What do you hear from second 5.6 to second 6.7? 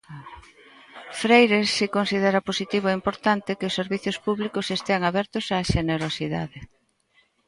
xenerosidade.